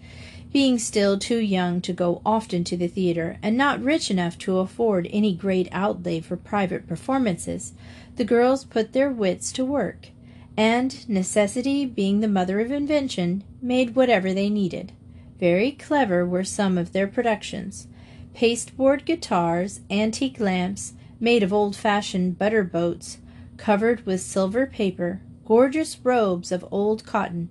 Being 0.52 0.78
still 0.78 1.19
too 1.19 1.38
young 1.38 1.80
to 1.83 1.92
go 1.92 2.21
often 2.26 2.64
to 2.64 2.76
the 2.76 2.88
theatre, 2.88 3.38
and 3.42 3.57
not 3.57 3.83
rich 3.83 4.11
enough 4.11 4.37
to 4.38 4.59
afford 4.59 5.09
any 5.12 5.33
great 5.33 5.69
outlay 5.71 6.21
for 6.21 6.37
private 6.37 6.88
performances, 6.88 7.73
the 8.16 8.25
girls 8.25 8.64
put 8.64 8.92
their 8.92 9.11
wits 9.11 9.52
to 9.52 9.64
work, 9.64 10.09
and, 10.57 11.09
necessity 11.09 11.87
being 11.87 12.21
the 12.21 12.28
mother 12.28 12.61
of 12.61 12.73
invention, 12.73 13.45
made 13.62 13.95
whatever 13.95 14.35
they 14.35 14.50
needed. 14.50 14.92
Very 15.38 15.73
clever 15.73 16.26
were 16.26 16.45
some 16.45 16.76
of 16.76 16.92
their 16.92 17.07
productions 17.07 17.87
pasteboard 18.35 19.04
guitars, 19.04 19.80
antique 19.90 20.38
lamps, 20.38 20.95
made 21.19 21.42
of 21.42 21.52
old 21.52 21.76
fashioned 21.76 22.38
butter 22.38 22.62
boats, 22.62 23.19
covered 23.60 24.06
with 24.06 24.22
silver 24.22 24.66
paper, 24.66 25.20
gorgeous 25.44 25.98
robes 26.02 26.50
of 26.50 26.66
old 26.70 27.04
cotton, 27.04 27.50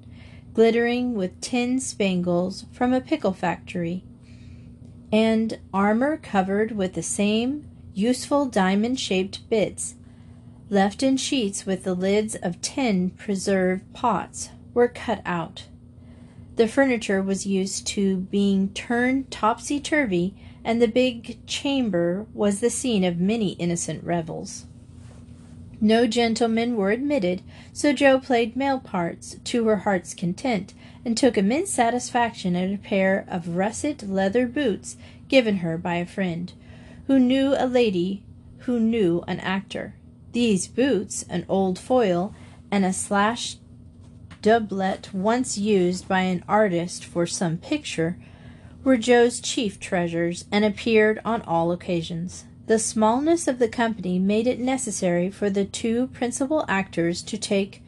glittering 0.55 1.13
with 1.13 1.39
tin 1.39 1.79
spangles 1.79 2.65
from 2.71 2.91
a 2.91 2.99
pickle 2.99 3.31
factory, 3.31 4.03
and 5.11 5.59
armor 5.71 6.17
covered 6.17 6.71
with 6.71 6.93
the 6.93 7.03
same 7.03 7.69
useful 7.93 8.47
diamond 8.47 8.99
shaped 8.99 9.47
bits, 9.51 9.95
left 10.67 11.03
in 11.03 11.15
sheets 11.15 11.67
with 11.67 11.83
the 11.83 11.93
lids 11.93 12.35
of 12.35 12.59
tin 12.59 13.11
preserve 13.11 13.81
pots, 13.93 14.49
were 14.73 14.87
cut 14.87 15.21
out. 15.25 15.65
The 16.55 16.67
furniture 16.67 17.21
was 17.21 17.45
used 17.45 17.85
to 17.87 18.17
being 18.17 18.69
turned 18.69 19.29
topsy 19.29 19.79
turvy, 19.79 20.33
and 20.63 20.81
the 20.81 20.87
big 20.87 21.45
chamber 21.45 22.25
was 22.33 22.61
the 22.61 22.71
scene 22.71 23.03
of 23.03 23.19
many 23.19 23.51
innocent 23.53 24.03
revels. 24.03 24.65
No 25.81 26.07
gentlemen 26.07 26.75
were 26.75 26.91
admitted, 26.91 27.41
so 27.71 27.93
Jo 27.93 28.19
played 28.19 28.55
male 28.55 28.79
parts 28.79 29.37
to 29.45 29.65
her 29.67 29.77
heart's 29.77 30.13
content, 30.13 30.73
and 31.05 31.17
took 31.17 31.37
immense 31.37 31.69
satisfaction 31.69 32.55
at 32.55 32.73
a 32.73 32.77
pair 32.77 33.25
of 33.29 33.55
russet 33.55 34.03
leather 34.03 34.45
boots 34.45 34.97
given 35.29 35.57
her 35.57 35.77
by 35.77 35.95
a 35.95 36.05
friend, 36.05 36.51
who 37.07 37.17
knew 37.17 37.55
a 37.57 37.65
lady 37.65 38.23
who 38.59 38.79
knew 38.79 39.23
an 39.27 39.39
actor. 39.39 39.95
These 40.33 40.67
boots, 40.67 41.23
an 41.29 41.45
old 41.47 41.79
foil, 41.79 42.35
and 42.69 42.83
a 42.83 42.91
slashed 42.91 43.59
doublet 44.41 45.13
once 45.13 45.57
used 45.57 46.07
by 46.07 46.21
an 46.21 46.43
artist 46.47 47.05
for 47.05 47.25
some 47.25 47.57
picture, 47.57 48.17
were 48.83 48.97
Jo's 48.97 49.39
chief 49.39 49.79
treasures, 49.79 50.45
and 50.51 50.65
appeared 50.65 51.19
on 51.23 51.41
all 51.43 51.71
occasions. 51.71 52.45
The 52.69 52.77
smallness 52.77 53.47
of 53.47 53.57
the 53.57 53.67
company 53.67 54.19
made 54.19 54.45
it 54.45 54.59
necessary 54.59 55.31
for 55.31 55.49
the 55.49 55.65
two 55.65 56.05
principal 56.13 56.65
actors 56.67 57.23
to 57.23 57.35
take 57.35 57.81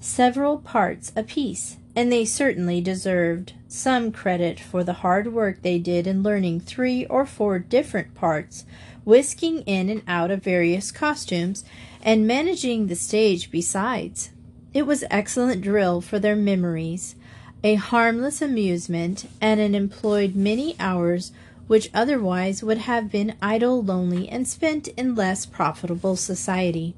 several 0.00 0.56
parts 0.56 1.12
apiece, 1.14 1.76
and 1.94 2.10
they 2.10 2.24
certainly 2.24 2.80
deserved 2.80 3.52
some 3.68 4.10
credit 4.10 4.58
for 4.58 4.82
the 4.84 5.04
hard 5.04 5.34
work 5.34 5.60
they 5.60 5.78
did 5.78 6.06
in 6.06 6.22
learning 6.22 6.60
three 6.60 7.04
or 7.08 7.26
four 7.26 7.58
different 7.58 8.14
parts, 8.14 8.64
whisking 9.04 9.60
in 9.66 9.90
and 9.90 10.02
out 10.08 10.30
of 10.30 10.42
various 10.42 10.90
costumes, 10.90 11.62
and 12.02 12.26
managing 12.26 12.86
the 12.86 12.96
stage 12.96 13.50
besides. 13.50 14.30
It 14.72 14.86
was 14.86 15.04
excellent 15.10 15.60
drill 15.60 16.00
for 16.00 16.18
their 16.18 16.36
memories, 16.36 17.16
a 17.62 17.74
harmless 17.74 18.40
amusement, 18.40 19.28
and 19.42 19.60
it 19.60 19.74
employed 19.74 20.34
many 20.34 20.74
hours 20.80 21.32
which 21.72 21.88
otherwise 21.94 22.62
would 22.62 22.76
have 22.76 23.10
been 23.10 23.34
idle, 23.40 23.82
lonely, 23.82 24.28
and 24.28 24.46
spent 24.46 24.88
in 24.88 25.14
less 25.14 25.46
profitable 25.46 26.16
society. 26.16 26.94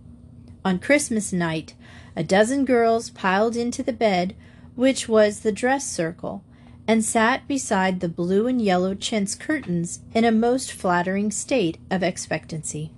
On 0.64 0.80
Christmas 0.80 1.32
night, 1.32 1.74
a 2.16 2.24
dozen 2.24 2.64
girls 2.64 3.08
piled 3.10 3.54
into 3.54 3.84
the 3.84 3.92
bed, 3.92 4.34
which 4.74 5.08
was 5.08 5.40
the 5.40 5.52
dress 5.52 5.88
circle, 5.88 6.42
and 6.88 7.04
sat 7.04 7.46
beside 7.46 8.00
the 8.00 8.08
blue 8.08 8.48
and 8.48 8.60
yellow 8.60 8.96
chintz 8.96 9.36
curtains 9.36 10.00
in 10.12 10.24
a 10.24 10.32
most 10.32 10.72
flattering 10.72 11.30
state 11.30 11.78
of 11.88 12.02
expectancy. 12.02 12.90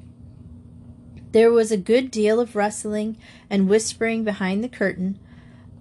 There 1.33 1.51
was 1.51 1.71
a 1.71 1.77
good 1.77 2.11
deal 2.11 2.41
of 2.41 2.57
rustling 2.57 3.19
and 3.51 3.69
whispering 3.69 4.25
behind 4.25 4.65
the 4.65 4.71
curtain, 4.71 5.19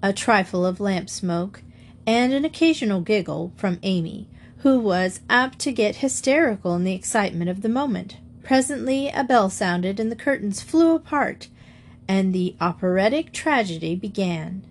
a 0.03 0.11
trifle 0.11 0.65
of 0.65 0.81
lamp 0.81 1.09
smoke, 1.09 1.63
and 2.05 2.33
an 2.33 2.43
occasional 2.43 2.99
giggle 2.99 3.53
from 3.55 3.79
Amy, 3.81 4.27
who 4.65 4.79
was 4.79 5.19
apt 5.29 5.60
to 5.60 5.72
get 5.72 5.98
hysterical 5.98 6.74
in 6.74 6.84
the 6.84 6.95
excitement 6.95 7.48
of 7.51 7.62
the 7.62 7.69
moment. 7.69 8.17
Presently 8.41 9.10
a 9.10 9.24
bell 9.24 9.48
sounded 9.48 10.00
and 10.00 10.12
the 10.12 10.15
curtains 10.15 10.63
flew 10.63 10.95
apart, 10.95 11.50
and 12.07 12.34
the 12.34 12.55
operatic 12.60 13.31
tragedy 13.31 13.95
began. 13.95 14.63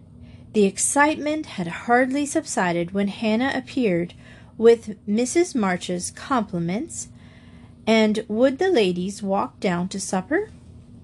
The 0.52 0.64
excitement 0.64 1.46
had 1.46 1.68
hardly 1.68 2.26
subsided 2.26 2.90
when 2.90 3.06
Hannah 3.06 3.52
appeared 3.54 4.14
with 4.58 4.96
Mrs. 5.06 5.54
March's 5.54 6.10
compliments, 6.10 7.06
and 7.86 8.24
would 8.26 8.58
the 8.58 8.70
ladies 8.70 9.22
walk 9.22 9.60
down 9.60 9.86
to 9.90 10.00
supper? 10.00 10.50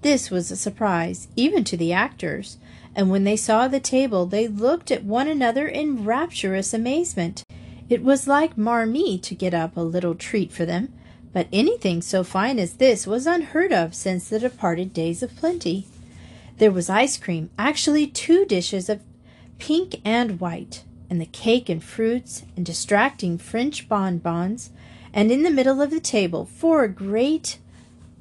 This 0.02 0.32
was 0.32 0.50
a 0.50 0.56
surprise, 0.56 1.28
even 1.36 1.62
to 1.62 1.76
the 1.76 1.92
actors, 1.92 2.56
and 2.96 3.08
when 3.08 3.22
they 3.22 3.36
saw 3.36 3.68
the 3.68 3.78
table 3.78 4.26
they 4.26 4.48
looked 4.48 4.90
at 4.90 5.04
one 5.04 5.28
another 5.28 5.68
in 5.68 6.04
rapturous 6.04 6.74
amazement. 6.74 7.44
It 7.90 8.04
was 8.04 8.28
like 8.28 8.56
Marmee 8.56 9.18
to 9.18 9.34
get 9.34 9.52
up 9.52 9.76
a 9.76 9.80
little 9.80 10.14
treat 10.14 10.52
for 10.52 10.64
them, 10.64 10.92
but 11.32 11.48
anything 11.52 12.02
so 12.02 12.22
fine 12.22 12.60
as 12.60 12.74
this 12.74 13.04
was 13.04 13.26
unheard 13.26 13.72
of 13.72 13.96
since 13.96 14.28
the 14.28 14.38
departed 14.38 14.94
days 14.94 15.24
of 15.24 15.34
plenty. 15.34 15.88
There 16.58 16.70
was 16.70 16.88
ice 16.88 17.16
cream, 17.16 17.50
actually 17.58 18.06
two 18.06 18.44
dishes 18.44 18.88
of 18.88 19.02
pink 19.58 20.00
and 20.04 20.38
white, 20.38 20.84
and 21.10 21.20
the 21.20 21.26
cake 21.26 21.68
and 21.68 21.82
fruits 21.82 22.44
and 22.56 22.64
distracting 22.64 23.38
French 23.38 23.88
bonbons, 23.88 24.70
and 25.12 25.32
in 25.32 25.42
the 25.42 25.50
middle 25.50 25.82
of 25.82 25.90
the 25.90 25.98
table 25.98 26.44
four 26.44 26.86
great 26.86 27.58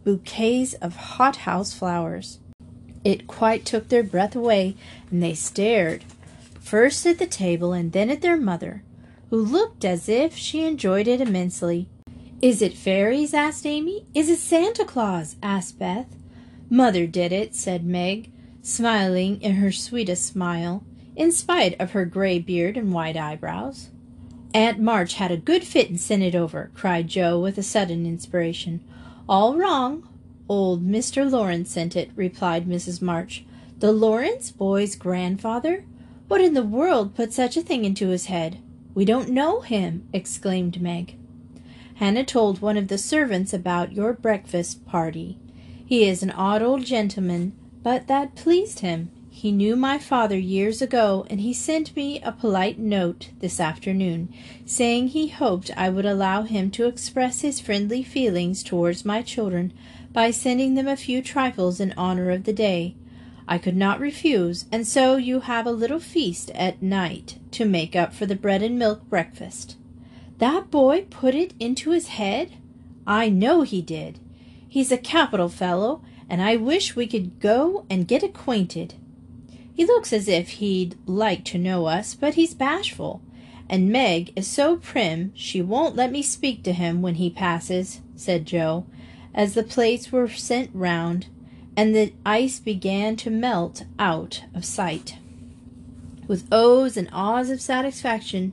bouquets 0.04 0.74
of 0.82 0.96
hothouse 0.96 1.76
flowers. 1.76 2.40
It 3.04 3.28
quite 3.28 3.66
took 3.66 3.90
their 3.90 4.02
breath 4.02 4.36
away, 4.36 4.76
and 5.12 5.22
they 5.22 5.36
stared, 5.36 6.06
first 6.60 7.06
at 7.06 7.20
the 7.20 7.28
table 7.28 7.72
and 7.72 7.92
then 7.92 8.10
at 8.10 8.22
their 8.22 8.36
mother, 8.36 8.82
who 9.30 9.38
looked 9.38 9.86
as 9.86 10.10
if 10.10 10.36
she 10.36 10.66
enjoyed 10.66 11.08
it 11.08 11.22
immensely. 11.22 11.88
Is 12.42 12.62
it 12.62 12.74
fairies? 12.74 13.34
asked 13.34 13.66
Amy. 13.66 14.06
Is 14.14 14.30
it 14.30 14.40
Santa 14.40 14.86
Claus? 14.86 15.36
asked 15.44 15.78
Beth. 15.78 16.08
Mother 16.70 17.06
did 17.06 17.32
it, 17.32 17.56
said 17.56 17.84
Meg, 17.84 18.32
smiling 18.62 19.42
in 19.42 19.56
her 19.56 19.72
sweetest 19.72 20.26
smile, 20.26 20.84
in 21.16 21.32
spite 21.32 21.80
of 21.80 21.92
her 21.92 22.06
gray 22.06 22.40
beard 22.40 22.78
and 22.78 22.94
white 22.94 23.18
eyebrows. 23.18 23.90
Aunt 24.54 24.80
March 24.80 25.16
had 25.16 25.32
a 25.32 25.38
good 25.38 25.64
fit 25.64 25.90
and 25.90 26.00
sent 26.00 26.24
it 26.24 26.34
over, 26.34 26.72
cried 26.74 27.08
Jo 27.08 27.40
with 27.40 27.58
a 27.58 27.64
sudden 27.64 28.06
inspiration. 28.06 28.82
All 29.28 29.56
wrong. 29.56 30.08
Old 30.48 30.84
Mr. 30.88 31.30
Lawrence 31.30 31.70
sent 31.72 31.96
it, 31.96 32.10
replied 32.16 32.68
Mrs. 32.68 33.02
March. 33.02 33.46
The 33.78 33.92
Lawrence 33.92 34.52
boy's 34.52 34.96
grandfather? 34.96 35.86
What 36.28 36.42
in 36.42 36.54
the 36.54 36.64
world 36.64 37.16
put 37.16 37.34
such 37.34 37.58
a 37.58 37.62
thing 37.62 37.86
into 37.86 38.08
his 38.08 38.26
head? 38.26 38.58
We 39.00 39.06
don't 39.06 39.30
know 39.30 39.62
him, 39.62 40.10
exclaimed 40.12 40.82
Meg. 40.82 41.16
Hannah 41.96 42.26
told 42.26 42.60
one 42.60 42.76
of 42.76 42.90
the 42.90 42.98
servants 42.98 43.54
about 43.54 43.94
your 43.94 44.12
breakfast 44.12 44.86
party. 44.86 45.38
He 45.86 46.04
is 46.04 46.22
an 46.22 46.32
odd 46.32 46.62
old 46.62 46.84
gentleman, 46.84 47.54
but 47.82 48.08
that 48.08 48.36
pleased 48.36 48.82
him. 48.82 49.10
He 49.30 49.54
knew 49.54 49.78
my 49.78 50.00
father 50.00 50.38
years 50.38 50.82
ago, 50.82 51.26
and 51.30 51.40
he 51.40 51.54
sent 51.54 51.96
me 51.96 52.20
a 52.20 52.34
polite 52.34 52.78
note 52.78 53.30
this 53.40 53.62
afternoon, 53.62 54.34
saying 54.66 55.08
he 55.08 55.30
hoped 55.30 55.72
I 55.78 55.90
would 55.90 56.06
allow 56.06 56.42
him 56.42 56.70
to 56.72 56.88
express 56.88 57.40
his 57.40 57.62
friendly 57.62 58.04
feelings 58.04 58.64
towards 58.64 59.06
my 59.06 59.22
children 59.22 59.72
by 60.12 60.32
sending 60.32 60.76
them 60.76 60.90
a 60.90 60.98
few 60.98 61.22
trifles 61.22 61.80
in 61.80 61.94
honor 61.96 62.32
of 62.32 62.44
the 62.44 62.52
day. 62.52 62.96
I 63.52 63.58
could 63.58 63.76
not 63.76 64.00
refuse, 64.00 64.66
and 64.72 64.86
so 64.86 65.16
you 65.16 65.40
have 65.40 65.66
a 65.66 65.72
little 65.72 66.00
feast 66.00 66.52
at 66.52 66.84
night 66.84 67.40
to 67.50 67.66
make 67.66 67.96
up 67.96 68.14
for 68.14 68.28
the 68.28 68.36
bread 68.36 68.62
and 68.62 68.78
milk 68.78 69.10
breakfast. 69.10 69.76
That 70.38 70.70
boy 70.70 71.08
put 71.10 71.34
it 71.34 71.56
into 71.60 71.90
his 71.90 72.10
head? 72.10 72.52
I 73.08 73.30
know 73.30 73.64
he 73.64 73.82
did. 73.82 74.20
He's 74.68 74.92
a 74.92 75.00
capital 75.00 75.50
fellow, 75.50 76.04
and 76.30 76.44
I 76.44 76.58
wish 76.58 76.96
we 76.96 77.08
could 77.08 77.40
go 77.40 77.88
and 77.90 78.08
get 78.08 78.22
acquainted. 78.22 78.94
He 79.74 79.84
looks 79.84 80.14
as 80.14 80.28
if 80.28 80.50
he'd 80.50 80.96
like 81.08 81.44
to 81.46 81.58
know 81.58 81.88
us, 81.88 82.14
but 82.14 82.36
he's 82.36 82.54
bashful. 82.54 83.20
And 83.68 83.90
Meg 83.90 84.32
is 84.36 84.46
so 84.48 84.78
prim 84.78 85.32
she 85.34 85.60
won't 85.60 85.96
let 85.96 86.12
me 86.12 86.22
speak 86.22 86.62
to 86.66 86.74
him 86.74 87.02
when 87.02 87.16
he 87.16 87.32
passes, 87.32 88.02
said 88.16 88.46
Jo, 88.46 88.86
as 89.34 89.56
the 89.56 89.64
plates 89.64 90.12
were 90.12 90.30
sent 90.30 90.70
round 90.72 91.26
and 91.80 91.96
the 91.96 92.12
ice 92.26 92.60
began 92.60 93.16
to 93.16 93.30
melt 93.30 93.86
out 93.98 94.44
of 94.54 94.66
sight. 94.66 95.16
With 96.28 96.46
ohs 96.52 96.98
and 96.98 97.08
ahs 97.14 97.50
of 97.50 97.62
satisfaction, 97.62 98.52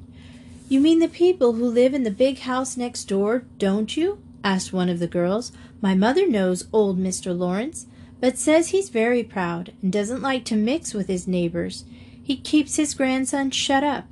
You 0.69 0.79
mean 0.79 1.01
the 1.01 1.09
people 1.09 1.55
who 1.55 1.67
live 1.67 1.93
in 1.93 2.05
the 2.05 2.13
big 2.13 2.39
house 2.39 2.77
next 2.77 3.07
door, 3.07 3.43
don't 3.59 3.97
you? 3.97 4.23
asked 4.45 4.73
one 4.73 4.89
of 4.89 5.01
the 5.01 5.09
girls. 5.09 5.51
My 5.81 5.93
mother 5.93 6.25
knows 6.29 6.69
old 6.73 7.01
Mr. 7.01 7.37
Lawrence 7.37 7.87
but 8.21 8.39
says 8.39 8.69
he's 8.69 8.91
very 8.91 9.25
proud 9.25 9.73
and 9.83 9.93
doesn't 9.93 10.23
like 10.23 10.45
to 10.45 10.55
mix 10.55 10.95
with 10.95 11.09
his 11.09 11.27
neighbors. 11.27 11.85
He 12.23 12.37
keeps 12.37 12.77
his 12.77 12.95
grandson 12.95 13.51
shut 13.51 13.83
up. 13.83 14.05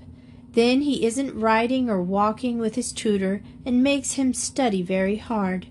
Then 0.55 0.81
he 0.81 1.07
isn't 1.07 1.38
riding 1.38 1.88
or 1.88 2.03
walking 2.03 2.59
with 2.59 2.75
his 2.75 2.91
tutor 2.91 3.43
and 3.65 3.81
makes 3.81 4.15
him 4.15 4.35
study 4.35 4.83
very 4.83 5.19
hard. 5.19 5.69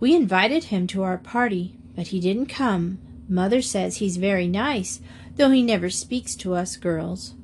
We 0.00 0.14
invited 0.14 0.64
him 0.64 0.86
to 0.86 1.02
our 1.02 1.18
party, 1.18 1.76
but 1.96 2.08
he 2.08 2.20
didn't 2.20 2.46
come. 2.46 2.98
Mother 3.28 3.60
says 3.60 3.96
he's 3.96 4.18
very 4.18 4.46
nice, 4.46 5.00
though 5.34 5.50
he 5.50 5.62
never 5.62 5.90
speaks 5.90 6.36
to 6.36 6.54
us 6.54 6.76
girls. 6.76 7.34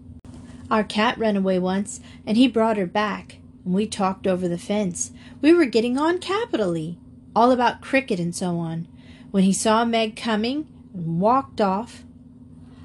Our 0.70 0.84
cat 0.84 1.18
ran 1.18 1.36
away 1.36 1.58
once, 1.58 2.00
and 2.24 2.36
he 2.36 2.46
brought 2.46 2.76
her 2.76 2.86
back, 2.86 3.38
and 3.64 3.74
we 3.74 3.86
talked 3.86 4.26
over 4.26 4.46
the 4.46 4.58
fence. 4.58 5.10
We 5.40 5.52
were 5.52 5.64
getting 5.64 5.98
on 5.98 6.18
capitally, 6.18 6.98
all 7.34 7.50
about 7.50 7.80
cricket 7.80 8.20
and 8.20 8.34
so 8.34 8.58
on 8.58 8.86
when 9.32 9.42
he 9.42 9.52
saw 9.52 9.84
Meg 9.84 10.14
coming 10.14 10.68
and 10.94 11.20
walked 11.20 11.60
off. 11.60 12.04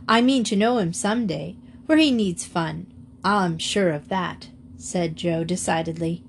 I 0.08 0.22
mean 0.22 0.44
to 0.46 0.56
know 0.56 0.80
him 0.80 0.94
some 0.94 1.28
day, 1.28 1.58
for 1.86 1.98
he 1.98 2.10
needs 2.10 2.46
fun. 2.46 2.88
I'm 3.24 3.60
sure 3.60 3.92
of 3.92 4.08
that, 4.08 4.48
said 4.78 5.18
Jo 5.18 5.44
decidedly. 5.44 6.24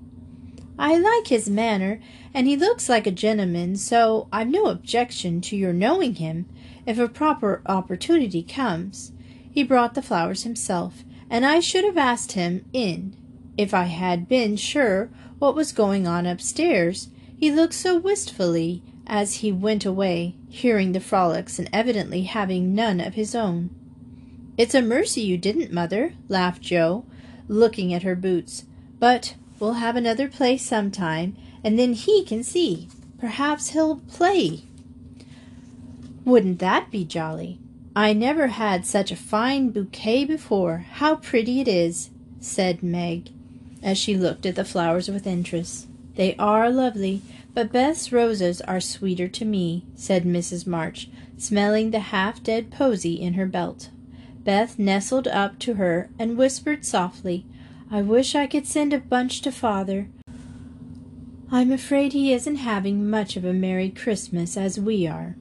I 0.79 0.97
like 0.97 1.27
his 1.27 1.49
manner, 1.49 1.99
and 2.33 2.47
he 2.47 2.55
looks 2.55 2.87
like 2.87 3.05
a 3.05 3.11
gentleman, 3.11 3.75
so 3.75 4.29
I've 4.31 4.47
no 4.47 4.67
objection 4.67 5.41
to 5.41 5.57
your 5.57 5.73
knowing 5.73 6.15
him 6.15 6.45
if 6.85 6.97
a 6.97 7.09
proper 7.09 7.61
opportunity 7.65 8.41
comes. 8.41 9.11
He 9.51 9.61
brought 9.61 9.93
the 9.93 10.01
flowers 10.01 10.43
himself, 10.43 11.03
and 11.29 11.45
I 11.45 11.59
should 11.59 11.83
have 11.83 11.97
asked 11.97 12.31
him 12.31 12.63
in 12.71 13.13
if 13.57 13.73
I 13.73 13.83
had 13.83 14.29
been 14.29 14.55
sure 14.55 15.09
what 15.37 15.53
was 15.53 15.73
going 15.73 16.07
on 16.07 16.25
upstairs. 16.25 17.09
He 17.37 17.51
looked 17.51 17.73
so 17.73 17.99
wistfully 17.99 18.81
as 19.05 19.35
he 19.35 19.51
went 19.51 19.85
away, 19.85 20.35
hearing 20.47 20.93
the 20.93 21.01
frolics 21.01 21.59
and 21.59 21.69
evidently 21.73 22.23
having 22.23 22.73
none 22.73 23.01
of 23.01 23.15
his 23.15 23.35
own. 23.35 23.69
It's 24.57 24.75
a 24.75 24.81
mercy 24.81 25.21
you 25.21 25.37
didn't, 25.37 25.73
mother, 25.73 26.13
laughed 26.29 26.61
Jo, 26.61 27.03
looking 27.49 27.93
at 27.93 28.03
her 28.03 28.15
boots. 28.15 28.63
But 28.97 29.35
we'll 29.59 29.73
have 29.73 29.95
another 29.95 30.27
play 30.27 30.57
sometime, 30.57 31.35
and 31.63 31.77
then 31.77 31.93
he 31.93 32.23
can 32.23 32.43
see. 32.43 32.87
Perhaps 33.19 33.69
he'll 33.69 33.97
play. 33.97 34.63
Wouldn't 36.25 36.59
that 36.59 36.91
be 36.91 37.03
jolly? 37.05 37.59
I 37.95 38.13
never 38.13 38.47
had 38.47 38.85
such 38.85 39.11
a 39.11 39.15
fine 39.15 39.71
bouquet 39.71 40.23
before. 40.25 40.85
How 40.91 41.15
pretty 41.15 41.59
it 41.59 41.67
is, 41.67 42.11
said 42.39 42.83
Meg, 42.83 43.31
as 43.83 43.97
she 43.97 44.15
looked 44.15 44.45
at 44.45 44.55
the 44.55 44.63
flowers 44.63 45.09
with 45.09 45.27
interest. 45.27 45.87
They 46.15 46.35
are 46.37 46.69
lovely, 46.69 47.21
but 47.53 47.71
Beth's 47.71 48.11
roses 48.11 48.61
are 48.61 48.79
sweeter 48.79 49.27
to 49.27 49.45
me, 49.45 49.85
said 49.95 50.23
Mrs. 50.23 50.67
March, 50.67 51.09
smelling 51.37 51.91
the 51.91 51.99
half 51.99 52.43
dead 52.43 52.71
posy 52.71 53.13
in 53.13 53.33
her 53.33 53.45
belt. 53.45 53.89
Beth 54.43 54.79
nestled 54.79 55.27
up 55.27 55.59
to 55.59 55.75
her 55.75 56.09
and 56.17 56.37
whispered 56.37 56.85
softly, 56.85 57.45
I 57.91 58.03
wish 58.03 58.35
I 58.35 58.45
could 58.45 58.67
send 58.67 58.93
a 58.93 58.99
bunch 58.99 59.41
to 59.41 59.51
father. 59.51 60.09
I'm 61.51 61.71
afraid 61.71 62.13
he 62.13 62.31
isn't 62.31 62.57
having 62.57 63.09
much 63.09 63.35
of 63.35 63.43
a 63.43 63.51
merry 63.51 63.89
Christmas 63.89 64.55
as 64.55 64.79
we 64.79 65.07
are. 65.07 65.35